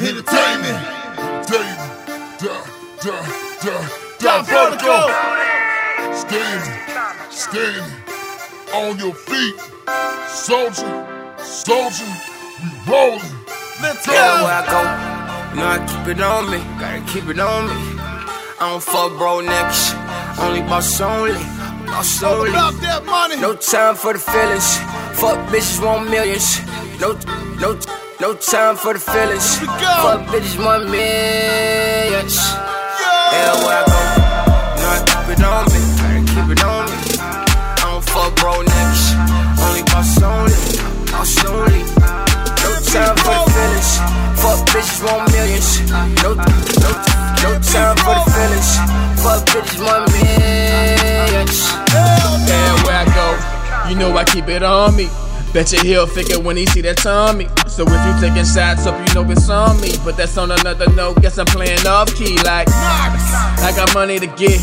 [0.00, 0.78] Entertainment.
[6.14, 7.90] Standing, standing
[8.74, 9.54] on your feet.
[10.28, 11.06] Soldier,
[11.38, 12.04] soldier,
[12.62, 13.20] we rolling.
[13.80, 14.12] Let's go.
[14.12, 14.80] Where I go,
[15.50, 16.58] you know I keep it on me.
[16.78, 17.74] Gotta keep it on me.
[18.60, 19.94] I don't fuck bro niggas.
[20.38, 21.32] Only boss only.
[21.86, 23.36] Boss money.
[23.40, 24.76] No time for the feelings.
[25.18, 26.60] Fuck bitches want millions.
[27.00, 27.14] No,
[27.60, 27.78] no,
[28.20, 29.58] no time for the feelings.
[29.58, 29.94] Here we go.
[30.06, 32.36] Fuck bitches want millions.
[32.38, 34.00] Yeah, where I go,
[34.78, 35.80] know I keep it on me.
[35.98, 36.98] Gotta keep it on me.
[37.18, 39.04] I don't fuck bro niggas.
[39.58, 40.54] Only boss only.
[41.10, 41.82] Boss only.
[42.62, 43.90] No time for the feelings.
[44.38, 45.68] Fuck bitches want millions.
[46.22, 46.90] No, no,
[47.42, 48.70] no time for the feelings.
[49.22, 51.58] Fuck bitches want millions.
[52.48, 55.08] Yeah, where I go, you know I keep it on me.
[55.52, 57.48] Bet your he'll figure when he see that Tommy.
[57.66, 59.92] So if you taking shots up, you know it's on me.
[60.04, 64.26] But that's on another note, guess I'm playing off key like I got money to
[64.26, 64.60] get.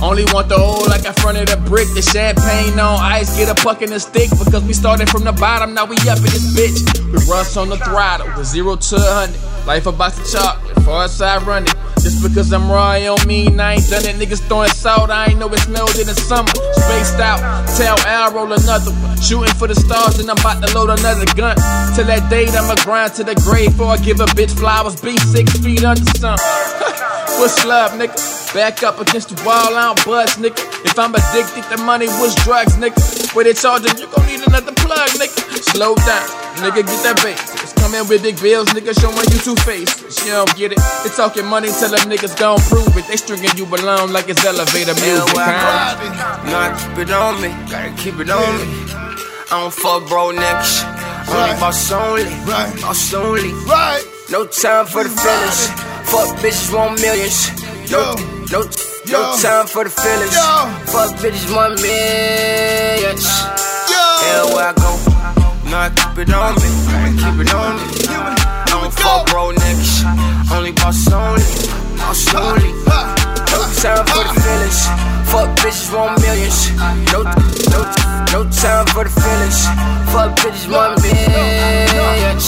[0.00, 1.88] Only want the old like I fronted a brick.
[1.94, 4.30] The champagne on ice, get a puck in the stick.
[4.30, 6.86] Because we started from the bottom, now we up in this bitch.
[7.06, 9.66] We rush on the throttle, with zero to a hundred.
[9.66, 11.74] Life a box of chocolate, far side I run it.
[12.08, 14.16] Just because I'm raw, I don't mean I ain't done it.
[14.16, 16.48] Niggas throwing salt, I ain't know it smelled in the summer.
[16.72, 17.36] Spaced out,
[17.76, 19.20] tell Al roll another one.
[19.20, 21.52] Shooting for the stars, and I'm about to load another gun.
[21.92, 24.98] Till that date, I'ma grind to the grave before I give a bitch flowers.
[24.98, 26.38] Be six feet under sun.
[27.36, 28.16] What's love, nigga?
[28.54, 30.64] Back up against the wall, I don't buzz, nigga.
[30.88, 32.96] If I'm addicted to money, what's drugs, nigga?
[33.36, 35.60] Where they charging, you gon' need another plug, nigga.
[35.60, 36.24] Slow down,
[36.64, 37.67] nigga, get that bass.
[37.88, 40.20] It's coming with big bills, nigga, showing you two faces.
[40.26, 40.78] You don't get it.
[41.04, 43.06] They talking money, tell them niggas don't prove it.
[43.08, 45.34] They stringing you along like it's elevator Yeah, music.
[45.34, 45.96] where I huh?
[45.96, 47.48] go, you know I keep it on me.
[47.70, 48.92] Gotta keep it on me.
[48.92, 50.84] I don't fuck bro niggas.
[51.32, 51.60] Only Right.
[51.60, 52.24] boss only.
[52.44, 52.80] Right.
[52.82, 53.52] Boss only.
[53.64, 54.04] Right.
[54.30, 55.68] No time for the feelings.
[56.12, 57.48] Fuck bitches want millions.
[57.90, 58.12] No,
[58.52, 58.68] no,
[59.08, 60.36] no time for the feelings.
[60.92, 63.24] Fuck bitches want millions.
[63.88, 63.96] Yo.
[64.20, 64.92] Yeah, where I go,
[65.74, 66.70] I keep it on me.
[67.20, 67.82] Keep it on me.
[68.08, 70.52] I don't fuck bro niggas.
[70.54, 71.42] Only boss only.
[71.96, 72.72] Boss only.
[73.52, 74.86] No time for the feelings.
[75.30, 76.70] Fuck bitches want millions.
[77.12, 77.80] No, no,
[78.32, 79.66] no time for the feelings.
[80.12, 82.46] Fuck bitches want millions.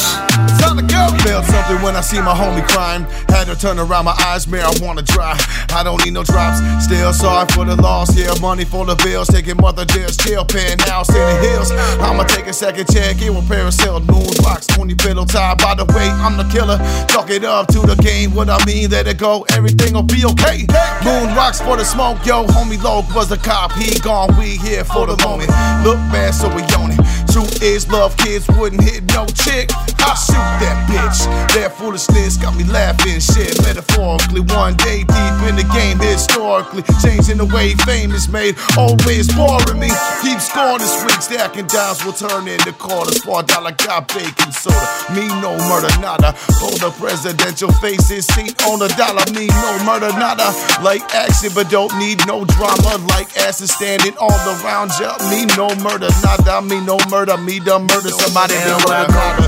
[0.88, 3.04] Felt something when I see my homie crying.
[3.28, 5.36] Had to turn around my eyes, marijuana dry.
[5.72, 6.58] I don't need no drops.
[6.84, 8.16] Still sorry for the loss.
[8.16, 9.28] Yeah, money for the bills.
[9.28, 11.70] Taking mother deals, chill pen now, in the hills.
[12.00, 13.20] I'ma take a second check.
[13.20, 15.54] It will parasail, moon rocks, 20 pillow tie.
[15.54, 16.78] By the way, I'm the killer.
[17.06, 18.34] Talk it up to the game.
[18.34, 19.44] What I mean, let it go.
[19.50, 20.66] Everything will be okay.
[21.04, 22.46] Moon rocks for the smoke, yo.
[22.46, 23.72] Homie Loc was a cop.
[23.72, 24.36] He gone.
[24.38, 25.50] We here for the moment.
[25.84, 26.99] Look bad, so we own it.
[27.30, 29.70] Truth is, love kids wouldn't hit no chick.
[30.02, 31.54] I shoot that bitch.
[31.54, 33.20] That foolishness got me laughing.
[33.20, 35.29] Shit, metaphorically, one day deep in the
[35.72, 38.56] game, historically, changing the way fame is made.
[38.76, 39.90] Always boring me.
[40.22, 41.20] Keep scoring this week.
[41.22, 43.22] Stacking dimes will turn into quarters.
[43.22, 44.80] Four dollar got bacon soda.
[45.14, 46.34] Me no murder, nada.
[46.60, 48.26] Hold the presidential faces.
[48.34, 49.24] Seat on a dollar.
[49.32, 50.52] Me no murder, nada.
[50.82, 52.98] Like action, but don't need no drama.
[53.14, 55.16] Like asses standing all around ya.
[55.30, 56.62] Me no murder, nada.
[56.62, 57.36] Me no murder.
[57.36, 58.54] Me done murder somebody.
[58.54, 59.46] Me murder, nada.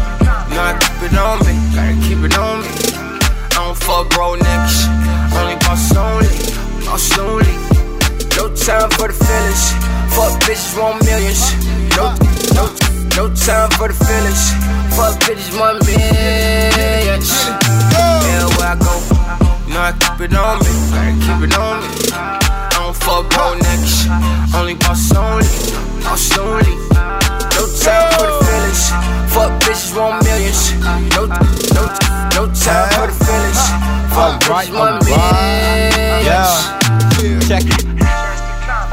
[0.53, 1.55] You keep it on me.
[1.75, 2.69] Gotta keep it on me.
[2.69, 5.22] I don't fuck bro niggas.
[5.39, 6.29] Only boss only.
[6.85, 7.53] Boss only.
[8.37, 9.65] No time for the feelings.
[10.15, 11.43] Fuck bitches want millions.
[11.97, 12.15] No,
[12.57, 12.65] no,
[13.17, 14.53] no time for the feelings.
[14.97, 17.31] Fuck bitches want millions.
[17.93, 18.95] Yeah, where I go,
[19.67, 20.73] you know I keep it on me.
[20.93, 21.89] Gotta keep it on me.
[22.13, 24.55] I don't fuck bro niggas.
[24.55, 25.49] Only boss only.
[26.05, 26.73] Boss only.
[27.57, 28.83] No time for the feelings.
[29.33, 30.73] Fuck bitches want millions.
[31.15, 31.83] No, no,
[32.37, 33.22] no time for the
[34.45, 35.09] Alright, bitches want
[36.25, 36.79] Yeah.
[37.47, 37.85] Check it.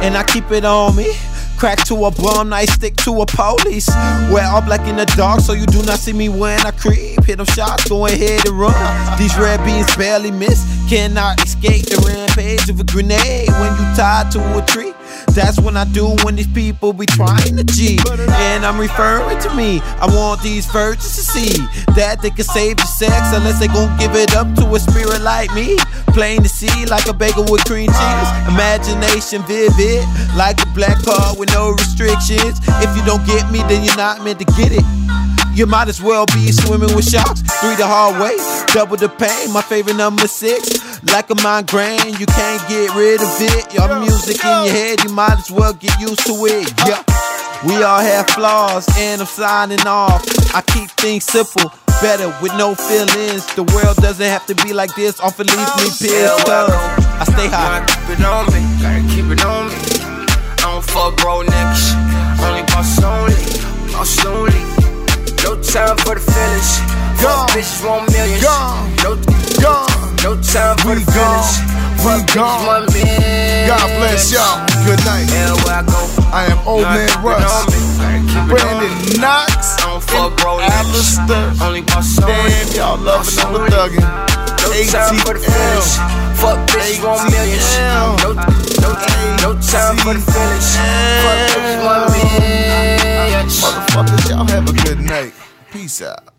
[0.02, 1.14] And I keep it on me.
[1.58, 3.90] Crack to a bum, I stick to a police.
[4.32, 7.26] Wear all black in the dark, so you do not see me when I creep.
[7.26, 9.20] Hit them shots, go ahead and run.
[9.20, 10.64] These red beans barely miss.
[10.90, 14.94] Cannot escape the rampage of a grenade when you tied to a tree.
[15.34, 18.02] That's when I do when these people be trying to cheat.
[18.10, 19.80] And I'm referring to me.
[20.00, 21.58] I want these virgins to see
[21.96, 25.22] that they can save the sex unless they gon' give it up to a spirit
[25.22, 25.78] like me.
[26.14, 28.30] Plain to see like a bagel with cream cheese.
[28.48, 30.04] Imagination vivid
[30.36, 32.60] like a black car with no restrictions.
[32.82, 34.84] If you don't get me, then you're not meant to get it.
[35.54, 37.42] You might as well be swimming with sharks.
[37.60, 38.38] Three the hard way,
[38.74, 39.52] double the pain.
[39.52, 43.74] My favorite number six, like a migraine, you can't get rid of it.
[43.74, 46.72] Your music in your head, you might as well get used to it.
[46.88, 47.04] Yeah.
[47.66, 50.24] We all have flaws, and I'm signing off.
[50.56, 53.46] I keep things simple, better with no feelings.
[53.56, 56.46] The world doesn't have to be like this, often leaves me oh, pissed.
[56.46, 57.86] Cause I stay high.
[57.86, 59.76] Gotta keep it on me, gotta keep it on me.
[59.76, 63.36] I don't fuck bro niggas, only boss only,
[63.92, 64.80] boss only.
[65.44, 66.80] No time for the feelings.
[67.22, 68.42] Fuck bitches want millions.
[68.44, 69.39] No.
[70.24, 71.48] No time for We the gone.
[72.04, 72.86] We gone.
[73.68, 74.60] God bless y'all.
[74.84, 75.32] Good night.
[75.32, 76.10] I go.
[76.32, 77.48] I am Old gotta Man Russ.
[77.48, 78.92] on me, gotta keep it on me.
[78.92, 79.80] Brandon Knox.
[80.12, 80.60] Fuck bro.
[80.60, 81.64] Alister.
[81.64, 81.82] Only.
[81.88, 84.04] Damn, y'all loving on the thuggin'.
[84.60, 85.40] No time for the.
[85.40, 86.20] ATL.
[86.36, 87.70] Fuck bitches want millions.
[87.80, 88.34] No, no,
[89.44, 90.70] no time for the feelings.
[91.24, 93.62] Fuck bitches want millions.
[93.64, 95.34] Motherfuckers, y'all have a good night.
[95.72, 96.39] Peace out.